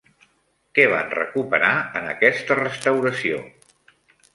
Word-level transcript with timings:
Què 0.79 0.85
van 0.93 1.11
recuperar 1.17 1.71
en 2.03 2.11
aquesta 2.17 2.61
restauració? 2.65 3.49